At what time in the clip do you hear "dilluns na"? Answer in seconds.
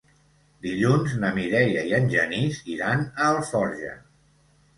0.65-1.29